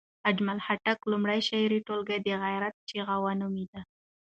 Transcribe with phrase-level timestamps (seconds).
[0.29, 3.81] اجمل خټک لومړۍ شعري ټولګه د غیرت چغه نومېده.